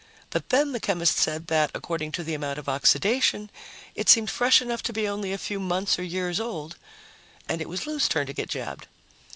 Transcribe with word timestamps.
But 0.31 0.49
then 0.49 0.71
the 0.71 0.79
chemist 0.79 1.15
said 1.17 1.45
that, 1.45 1.69
according 1.75 2.11
to 2.13 2.23
the 2.23 2.33
amount 2.33 2.57
of 2.57 2.67
oxidation, 2.67 3.51
it 3.93 4.09
seemed 4.09 4.31
fresh 4.31 4.59
enough 4.59 4.81
to 4.81 4.93
be 4.93 5.07
only 5.07 5.31
a 5.31 5.37
few 5.37 5.59
months 5.59 5.99
or 5.99 6.03
years 6.03 6.39
old, 6.39 6.75
and 7.47 7.61
it 7.61 7.69
was 7.69 7.85
Lou's 7.85 8.07
turn 8.07 8.25
to 8.25 8.33
get 8.33 8.49
jabbed. 8.49 8.87